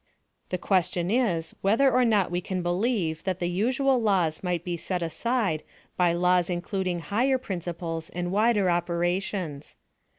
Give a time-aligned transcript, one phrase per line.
[0.49, 4.75] The question is whether or not we can believe that the usual laws might be
[4.75, 5.61] set aside
[5.95, 9.77] by laws including higher principles and wider operations.